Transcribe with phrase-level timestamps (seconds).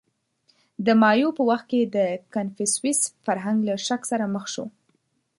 [0.85, 1.97] •د مایو په وخت کې د
[2.33, 4.65] کنفوسیوس فرهنګ له شک سره مخ شو.